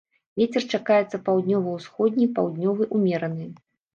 [0.41, 3.45] Вецер чакаецца паўднёва-ўсходні, паўднёвы ўмераны.